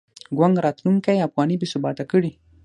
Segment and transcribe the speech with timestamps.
[0.37, 2.31] ګونګ راتلونکی افغانۍ بې ثباته کړې.